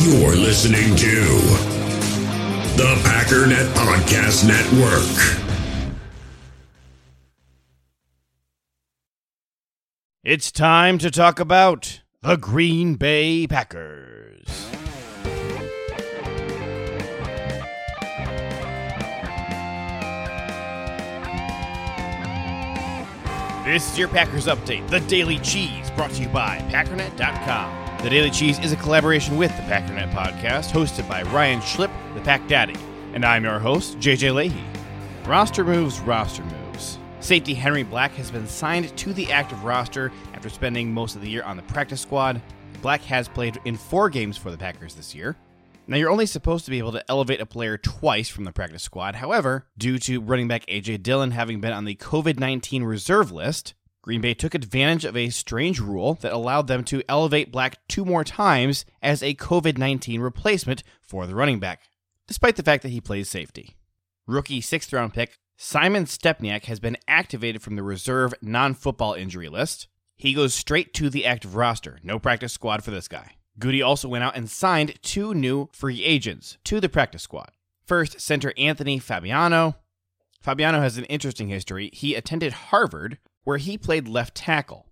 You're 0.00 0.36
listening 0.36 0.94
to 0.94 1.24
the 2.76 2.94
Packernet 3.02 3.66
Podcast 3.74 4.46
Network. 4.46 5.42
It's 10.22 10.52
time 10.52 10.98
to 10.98 11.10
talk 11.10 11.40
about 11.40 12.02
the 12.22 12.36
Green 12.36 12.94
Bay 12.94 13.48
Packers. 13.48 14.46
This 23.64 23.92
is 23.92 23.98
your 23.98 24.08
Packers 24.08 24.46
Update, 24.46 24.88
the 24.88 25.00
Daily 25.00 25.38
Cheese, 25.40 25.90
brought 25.90 26.12
to 26.12 26.22
you 26.22 26.28
by 26.28 26.58
Packernet.com. 26.70 27.87
The 28.02 28.10
Daily 28.10 28.30
Cheese 28.30 28.60
is 28.60 28.70
a 28.70 28.76
collaboration 28.76 29.36
with 29.36 29.50
the 29.56 29.62
Packernet 29.64 30.12
Podcast, 30.12 30.70
hosted 30.70 31.08
by 31.08 31.22
Ryan 31.24 31.60
Schlip, 31.60 31.90
the 32.14 32.20
Pack 32.20 32.46
Daddy, 32.46 32.76
and 33.12 33.24
I'm 33.24 33.42
your 33.42 33.58
host, 33.58 33.98
JJ 33.98 34.32
Leahy. 34.36 34.62
Roster 35.26 35.64
moves, 35.64 35.98
roster 35.98 36.44
moves. 36.44 36.96
Safety 37.18 37.54
Henry 37.54 37.82
Black 37.82 38.12
has 38.12 38.30
been 38.30 38.46
signed 38.46 38.96
to 38.96 39.12
the 39.12 39.32
active 39.32 39.64
roster 39.64 40.12
after 40.32 40.48
spending 40.48 40.94
most 40.94 41.16
of 41.16 41.22
the 41.22 41.28
year 41.28 41.42
on 41.42 41.56
the 41.56 41.62
practice 41.64 42.00
squad. 42.00 42.40
Black 42.82 43.00
has 43.02 43.26
played 43.26 43.58
in 43.64 43.76
four 43.76 44.08
games 44.08 44.36
for 44.36 44.52
the 44.52 44.56
Packers 44.56 44.94
this 44.94 45.12
year. 45.12 45.34
Now, 45.88 45.96
you're 45.96 46.10
only 46.10 46.26
supposed 46.26 46.66
to 46.66 46.70
be 46.70 46.78
able 46.78 46.92
to 46.92 47.10
elevate 47.10 47.40
a 47.40 47.46
player 47.46 47.76
twice 47.78 48.28
from 48.28 48.44
the 48.44 48.52
practice 48.52 48.84
squad. 48.84 49.16
However, 49.16 49.66
due 49.76 49.98
to 50.00 50.20
running 50.20 50.46
back 50.46 50.64
A.J. 50.68 50.98
Dillon 50.98 51.32
having 51.32 51.60
been 51.60 51.72
on 51.72 51.84
the 51.84 51.96
COVID 51.96 52.38
19 52.38 52.84
reserve 52.84 53.32
list, 53.32 53.74
Green 54.08 54.22
Bay 54.22 54.32
took 54.32 54.54
advantage 54.54 55.04
of 55.04 55.18
a 55.18 55.28
strange 55.28 55.78
rule 55.80 56.14
that 56.22 56.32
allowed 56.32 56.66
them 56.66 56.82
to 56.82 57.02
elevate 57.10 57.52
Black 57.52 57.76
two 57.88 58.06
more 58.06 58.24
times 58.24 58.86
as 59.02 59.22
a 59.22 59.34
COVID 59.34 59.76
19 59.76 60.22
replacement 60.22 60.82
for 61.02 61.26
the 61.26 61.34
running 61.34 61.60
back, 61.60 61.82
despite 62.26 62.56
the 62.56 62.62
fact 62.62 62.82
that 62.82 62.88
he 62.88 63.02
plays 63.02 63.28
safety. 63.28 63.76
Rookie 64.26 64.62
sixth 64.62 64.94
round 64.94 65.12
pick 65.12 65.36
Simon 65.58 66.06
Stepaniak 66.06 66.64
has 66.64 66.80
been 66.80 66.96
activated 67.06 67.60
from 67.60 67.76
the 67.76 67.82
reserve 67.82 68.32
non 68.40 68.72
football 68.72 69.12
injury 69.12 69.50
list. 69.50 69.88
He 70.16 70.32
goes 70.32 70.54
straight 70.54 70.94
to 70.94 71.10
the 71.10 71.26
active 71.26 71.54
roster. 71.54 71.98
No 72.02 72.18
practice 72.18 72.54
squad 72.54 72.82
for 72.82 72.90
this 72.90 73.08
guy. 73.08 73.32
Goody 73.58 73.82
also 73.82 74.08
went 74.08 74.24
out 74.24 74.38
and 74.38 74.48
signed 74.48 75.02
two 75.02 75.34
new 75.34 75.68
free 75.74 76.02
agents 76.02 76.56
to 76.64 76.80
the 76.80 76.88
practice 76.88 77.24
squad. 77.24 77.50
First, 77.84 78.22
center 78.22 78.54
Anthony 78.56 78.98
Fabiano. 79.00 79.76
Fabiano 80.40 80.80
has 80.80 80.96
an 80.96 81.04
interesting 81.04 81.48
history. 81.48 81.90
He 81.92 82.14
attended 82.14 82.54
Harvard, 82.54 83.18
where 83.48 83.56
he 83.56 83.78
played 83.78 84.06
left 84.06 84.34
tackle. 84.34 84.84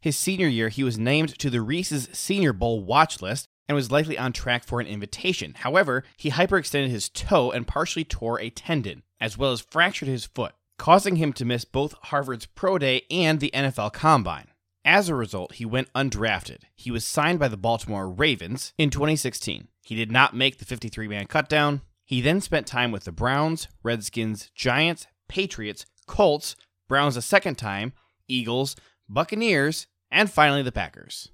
His 0.00 0.16
senior 0.16 0.46
year, 0.46 0.70
he 0.70 0.82
was 0.82 0.96
named 0.96 1.38
to 1.38 1.50
the 1.50 1.60
Reese's 1.60 2.08
Senior 2.14 2.54
Bowl 2.54 2.82
watch 2.82 3.20
list 3.20 3.46
and 3.68 3.76
was 3.76 3.90
likely 3.90 4.16
on 4.16 4.32
track 4.32 4.64
for 4.64 4.80
an 4.80 4.86
invitation. 4.86 5.52
However, 5.54 6.02
he 6.16 6.30
hyperextended 6.30 6.88
his 6.88 7.10
toe 7.10 7.50
and 7.50 7.66
partially 7.66 8.04
tore 8.04 8.40
a 8.40 8.48
tendon, 8.48 9.02
as 9.20 9.36
well 9.36 9.52
as 9.52 9.60
fractured 9.60 10.08
his 10.08 10.24
foot, 10.24 10.54
causing 10.78 11.16
him 11.16 11.34
to 11.34 11.44
miss 11.44 11.66
both 11.66 11.92
Harvard's 12.04 12.46
Pro 12.46 12.78
Day 12.78 13.02
and 13.10 13.38
the 13.38 13.50
NFL 13.52 13.92
Combine. 13.92 14.48
As 14.82 15.10
a 15.10 15.14
result, 15.14 15.56
he 15.56 15.66
went 15.66 15.92
undrafted. 15.92 16.60
He 16.74 16.90
was 16.90 17.04
signed 17.04 17.38
by 17.38 17.48
the 17.48 17.58
Baltimore 17.58 18.08
Ravens 18.08 18.72
in 18.78 18.88
2016. 18.88 19.68
He 19.82 19.94
did 19.94 20.10
not 20.10 20.34
make 20.34 20.56
the 20.56 20.64
53 20.64 21.06
man 21.06 21.26
cutdown. 21.26 21.82
He 22.06 22.22
then 22.22 22.40
spent 22.40 22.66
time 22.66 22.92
with 22.92 23.04
the 23.04 23.12
Browns, 23.12 23.68
Redskins, 23.82 24.50
Giants, 24.54 25.06
Patriots, 25.28 25.84
Colts, 26.06 26.56
Browns 26.88 27.16
a 27.16 27.22
second 27.22 27.56
time, 27.56 27.92
Eagles, 28.26 28.74
Buccaneers, 29.08 29.86
and 30.10 30.30
finally 30.30 30.62
the 30.62 30.72
Packers. 30.72 31.30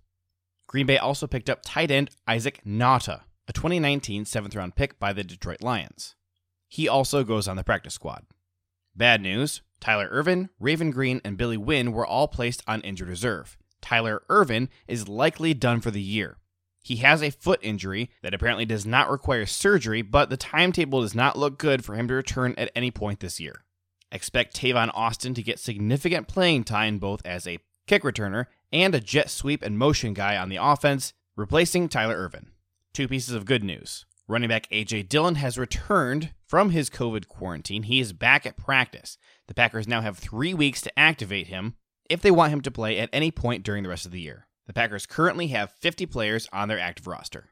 Green 0.66 0.86
Bay 0.86 0.98
also 0.98 1.26
picked 1.26 1.48
up 1.48 1.60
tight 1.62 1.90
end 1.90 2.10
Isaac 2.26 2.60
Nauta, 2.66 3.22
a 3.46 3.52
2019 3.52 4.24
seventh 4.24 4.56
round 4.56 4.74
pick 4.74 4.98
by 4.98 5.12
the 5.12 5.24
Detroit 5.24 5.62
Lions. 5.62 6.16
He 6.68 6.88
also 6.88 7.22
goes 7.22 7.46
on 7.46 7.56
the 7.56 7.64
practice 7.64 7.94
squad. 7.94 8.24
Bad 8.96 9.20
news 9.20 9.62
Tyler 9.80 10.08
Ervin, 10.10 10.50
Raven 10.58 10.90
Greene, 10.90 11.20
and 11.24 11.36
Billy 11.36 11.56
Winn 11.56 11.92
were 11.92 12.06
all 12.06 12.26
placed 12.26 12.62
on 12.66 12.80
injured 12.80 13.08
reserve. 13.08 13.56
Tyler 13.80 14.22
Ervin 14.30 14.68
is 14.88 15.08
likely 15.08 15.52
done 15.52 15.80
for 15.80 15.90
the 15.90 16.00
year. 16.00 16.38
He 16.82 16.96
has 16.96 17.22
a 17.22 17.30
foot 17.30 17.60
injury 17.62 18.10
that 18.22 18.34
apparently 18.34 18.64
does 18.64 18.86
not 18.86 19.10
require 19.10 19.46
surgery, 19.46 20.02
but 20.02 20.30
the 20.30 20.36
timetable 20.36 21.00
does 21.00 21.14
not 21.14 21.38
look 21.38 21.58
good 21.58 21.84
for 21.84 21.94
him 21.94 22.08
to 22.08 22.14
return 22.14 22.54
at 22.56 22.70
any 22.74 22.90
point 22.90 23.20
this 23.20 23.40
year. 23.40 23.63
Expect 24.14 24.54
Tavon 24.54 24.92
Austin 24.94 25.34
to 25.34 25.42
get 25.42 25.58
significant 25.58 26.28
playing 26.28 26.62
time 26.62 26.98
both 26.98 27.20
as 27.26 27.48
a 27.48 27.58
kick 27.88 28.04
returner 28.04 28.46
and 28.72 28.94
a 28.94 29.00
jet 29.00 29.28
sweep 29.28 29.60
and 29.60 29.76
motion 29.76 30.14
guy 30.14 30.36
on 30.36 30.48
the 30.48 30.58
offense, 30.62 31.14
replacing 31.34 31.88
Tyler 31.88 32.14
Ervin. 32.14 32.52
Two 32.92 33.08
pieces 33.08 33.34
of 33.34 33.44
good 33.44 33.64
news. 33.64 34.06
Running 34.28 34.48
back 34.48 34.68
A.J. 34.70 35.02
Dillon 35.02 35.34
has 35.34 35.58
returned 35.58 36.32
from 36.46 36.70
his 36.70 36.88
COVID 36.90 37.26
quarantine. 37.26 37.82
He 37.82 37.98
is 37.98 38.12
back 38.12 38.46
at 38.46 38.56
practice. 38.56 39.18
The 39.48 39.54
Packers 39.54 39.88
now 39.88 40.00
have 40.00 40.16
three 40.16 40.54
weeks 40.54 40.80
to 40.82 40.96
activate 40.96 41.48
him 41.48 41.74
if 42.08 42.22
they 42.22 42.30
want 42.30 42.52
him 42.52 42.60
to 42.60 42.70
play 42.70 43.00
at 43.00 43.10
any 43.12 43.32
point 43.32 43.64
during 43.64 43.82
the 43.82 43.88
rest 43.88 44.06
of 44.06 44.12
the 44.12 44.20
year. 44.20 44.46
The 44.68 44.72
Packers 44.72 45.06
currently 45.06 45.48
have 45.48 45.74
50 45.80 46.06
players 46.06 46.48
on 46.52 46.68
their 46.68 46.78
active 46.78 47.08
roster. 47.08 47.50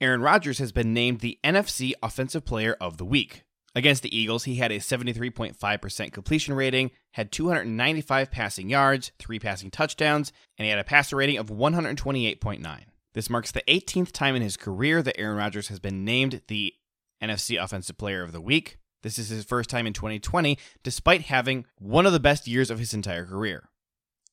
Aaron 0.00 0.22
Rodgers 0.22 0.58
has 0.58 0.72
been 0.72 0.94
named 0.94 1.20
the 1.20 1.38
NFC 1.44 1.92
Offensive 2.02 2.46
Player 2.46 2.74
of 2.80 2.96
the 2.96 3.04
Week. 3.04 3.44
Against 3.76 4.02
the 4.02 4.16
Eagles, 4.16 4.44
he 4.44 4.56
had 4.56 4.70
a 4.70 4.78
73.5% 4.78 6.12
completion 6.12 6.54
rating, 6.54 6.92
had 7.12 7.32
295 7.32 8.30
passing 8.30 8.70
yards, 8.70 9.10
three 9.18 9.40
passing 9.40 9.70
touchdowns, 9.70 10.32
and 10.56 10.64
he 10.64 10.70
had 10.70 10.78
a 10.78 10.84
passer 10.84 11.16
rating 11.16 11.38
of 11.38 11.48
128.9. 11.48 12.80
This 13.14 13.30
marks 13.30 13.50
the 13.50 13.62
18th 13.66 14.12
time 14.12 14.36
in 14.36 14.42
his 14.42 14.56
career 14.56 15.02
that 15.02 15.18
Aaron 15.18 15.36
Rodgers 15.36 15.68
has 15.68 15.80
been 15.80 16.04
named 16.04 16.42
the 16.46 16.74
NFC 17.22 17.60
Offensive 17.62 17.98
Player 17.98 18.22
of 18.22 18.32
the 18.32 18.40
Week. 18.40 18.78
This 19.02 19.18
is 19.18 19.28
his 19.28 19.44
first 19.44 19.70
time 19.70 19.86
in 19.86 19.92
2020, 19.92 20.56
despite 20.82 21.22
having 21.22 21.66
one 21.78 22.06
of 22.06 22.12
the 22.12 22.20
best 22.20 22.46
years 22.46 22.70
of 22.70 22.78
his 22.78 22.94
entire 22.94 23.26
career. 23.26 23.68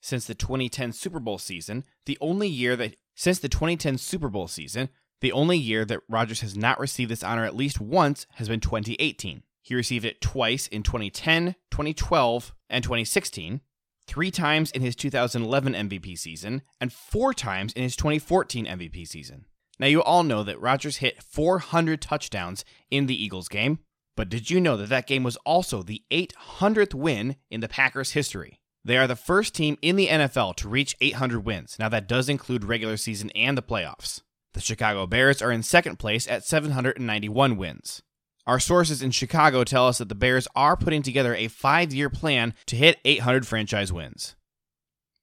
Since 0.02 0.26
the 0.26 0.36
2010 0.36 0.94
Super 0.94 1.20
Bowl 1.20 1.38
season, 1.38 1.84
the 2.06 2.18
only 2.22 2.48
year 2.48 2.76
that 2.76 2.96
since 3.16 3.40
the 3.40 3.50
2010 3.50 3.98
Super 3.98 4.30
Bowl 4.30 4.48
season, 4.48 4.90
the 5.22 5.32
only 5.32 5.58
year 5.58 5.86
that 5.86 6.02
Rodgers 6.10 6.42
has 6.42 6.58
not 6.58 6.80
received 6.80 7.10
this 7.10 7.24
honor 7.24 7.46
at 7.46 7.56
least 7.56 7.80
once 7.80 8.28
has 8.36 8.50
been 8.50 8.60
2018. 8.60 9.44
He 9.62 9.76
received 9.76 10.06
it 10.06 10.22
twice 10.22 10.68
in 10.68 10.84
2010, 10.84 11.56
2012, 11.70 12.54
and 12.70 12.84
2016, 12.84 13.62
three 14.08 14.32
times 14.32 14.72
in 14.72 14.82
his 14.82 14.96
2011 14.96 15.74
MVP 15.74 16.18
season, 16.18 16.64
and 16.80 16.92
four 16.92 17.34
times 17.34 17.72
in 17.74 17.84
his 17.84 17.96
2014 17.96 18.66
MVP 18.66 19.08
season. 19.08 19.46
Now, 19.80 19.88
you 19.88 20.04
all 20.04 20.24
know 20.24 20.44
that 20.44 20.60
Rodgers 20.60 20.98
hit 20.98 21.24
400 21.24 22.02
touchdowns 22.02 22.66
in 22.90 23.06
the 23.06 23.24
Eagles 23.24 23.48
game, 23.48 23.80
but 24.18 24.30
did 24.30 24.50
you 24.50 24.60
know 24.60 24.78
that 24.78 24.90
that 24.90 25.08
game 25.08 25.24
was 25.24 25.38
also 25.38 25.82
the 25.82 26.04
800th 26.12 26.94
win 26.94 27.36
in 27.50 27.62
the 27.62 27.70
Packers' 27.70 28.12
history? 28.12 28.60
They 28.84 28.98
are 28.98 29.08
the 29.08 29.16
first 29.16 29.54
team 29.54 29.78
in 29.82 29.96
the 29.96 30.08
NFL 30.08 30.56
to 30.58 30.70
reach 30.70 30.96
800 31.02 31.46
wins. 31.46 31.78
Now, 31.80 31.90
that 31.90 32.08
does 32.08 32.30
include 32.30 32.64
regular 32.66 32.98
season 32.98 33.30
and 33.32 33.58
the 33.58 33.62
playoffs. 33.62 34.22
The 34.54 34.62
Chicago 34.62 35.08
Bears 35.08 35.42
are 35.42 35.52
in 35.52 35.64
second 35.64 35.98
place 35.98 36.28
at 36.28 36.44
791 36.44 37.56
wins. 37.56 38.02
Our 38.46 38.60
sources 38.60 39.02
in 39.02 39.12
Chicago 39.12 39.64
tell 39.64 39.88
us 39.88 40.00
that 40.00 40.10
the 40.10 40.16
Bears 40.16 40.48
are 40.56 40.76
putting 40.76 41.04
together 41.04 41.36
a 41.36 41.48
five 41.48 41.94
year 41.94 42.10
plan 42.10 42.54
to 42.66 42.76
hit 42.76 43.00
800 43.06 43.48
franchise 43.48 43.94
wins. 43.94 44.36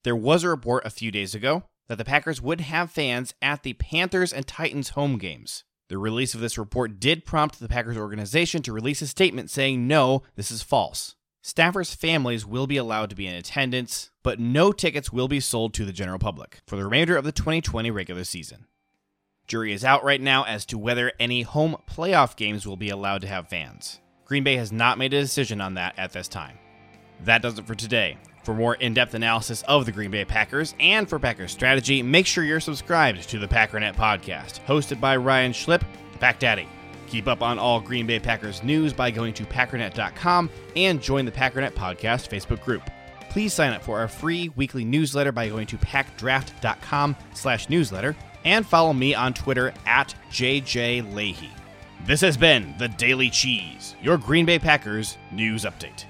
There 0.05 0.17
was 0.17 0.45
a 0.45 0.49
report 0.49 0.87
a 0.87 0.91
few 0.91 1.11
days 1.11 1.35
ago 1.35 1.65
that 1.89 1.99
the 1.99 2.05
Packers 2.05 2.41
would 2.41 2.61
have 2.63 2.91
fans 2.91 3.35
at 3.43 3.63
the 3.63 3.75
Panthers 3.75 4.33
and 4.33 4.47
Titans 4.47 4.91
home 4.91 5.19
games. 5.19 5.65
The 5.89 5.99
release 5.99 6.35
of 6.35 6.41
this 6.41 6.59
report 6.59 7.01
did 7.01 7.25
prompt 7.25 7.59
the 7.59 7.69
Packers 7.69 7.97
organization 7.97 8.63
to 8.63 8.73
release 8.73 9.03
a 9.03 9.07
statement 9.07 9.51
saying, 9.51 9.87
no, 9.87 10.23
this 10.37 10.51
is 10.51 10.63
false. 10.63 11.17
Staffers' 11.43 11.95
families 11.97 12.45
will 12.45 12.67
be 12.67 12.77
allowed 12.77 13.09
to 13.11 13.17
be 13.17 13.27
in 13.27 13.35
attendance, 13.35 14.11
but 14.23 14.39
no 14.39 14.71
tickets 14.71 15.13
will 15.13 15.29
be 15.29 15.41
sold 15.41 15.73
to 15.75 15.85
the 15.85 15.93
general 15.93 16.19
public 16.19 16.59
for 16.67 16.77
the 16.77 16.85
remainder 16.85 17.17
of 17.17 17.25
the 17.25 17.33
2020 17.33 17.91
regular 17.91 18.25
season. 18.25 18.67
Jury 19.49 19.73
is 19.73 19.83
out 19.83 20.05
right 20.05 20.21
now 20.21 20.45
as 20.45 20.67
to 20.67 20.77
whether 20.77 21.11
any 21.19 21.41
home 21.41 21.79
playoff 21.91 22.37
games 22.37 22.67
will 22.67 22.77
be 22.77 22.91
allowed 22.91 23.23
to 23.23 23.27
have 23.27 23.49
fans. 23.49 23.99
Green 24.27 24.45
Bay 24.45 24.57
has 24.57 24.71
not 24.71 24.99
made 24.99 25.15
a 25.15 25.23
decision 25.23 25.63
on 25.63 25.73
that 25.75 25.99
at 25.99 26.13
this 26.13 26.29
time. 26.29 26.59
That 27.25 27.41
does 27.41 27.59
it 27.59 27.67
for 27.67 27.75
today. 27.75 28.19
For 28.45 28.55
more 28.55 28.75
in 28.75 28.93
depth 28.93 29.15
analysis 29.15 29.63
of 29.63 29.87
the 29.87 29.93
Green 29.93 30.11
Bay 30.11 30.27
Packers 30.27 30.75
and 30.79 31.09
for 31.09 31.19
Packers 31.19 31.51
strategy, 31.51 32.03
make 32.03 32.27
sure 32.27 32.45
you're 32.45 32.61
subscribed 32.61 33.27
to 33.31 33.39
the 33.39 33.49
Packernet 33.49 33.95
podcast, 33.97 34.61
hosted 34.67 35.01
by 35.01 35.17
Ryan 35.17 35.53
Schlip, 35.53 35.83
the 36.13 36.19
Pack 36.19 36.39
Daddy. 36.39 36.69
Keep 37.07 37.27
up 37.27 37.41
on 37.41 37.59
all 37.59 37.81
Green 37.81 38.07
Bay 38.07 38.21
Packers 38.21 38.63
news 38.63 38.93
by 38.93 39.11
going 39.11 39.33
to 39.33 39.45
packernet.com 39.45 40.51
and 40.77 41.01
join 41.01 41.25
the 41.25 41.33
Packernet 41.33 41.73
podcast 41.73 42.29
Facebook 42.29 42.63
group. 42.63 42.83
Please 43.31 43.55
sign 43.55 43.73
up 43.73 43.83
for 43.83 43.99
our 43.99 44.09
free 44.09 44.51
weekly 44.57 44.85
newsletter 44.85 45.33
by 45.33 45.49
going 45.49 45.67
to 45.67 45.79
packdraft.com 45.79 47.17
slash 47.33 47.71
newsletter 47.71 48.15
and 48.45 48.67
follow 48.67 48.93
me 48.93 49.15
on 49.15 49.35
Twitter 49.35 49.73
at 49.87 50.15
JJ 50.31 51.15
Leahy. 51.15 51.51
This 52.05 52.21
has 52.21 52.37
been 52.37 52.75
the 52.79 52.89
Daily 52.89 53.31
Cheese, 53.31 53.95
your 54.01 54.19
Green 54.19 54.47
Bay 54.47 54.59
Packers 54.59 55.19
news 55.31 55.65
update. 55.65 56.05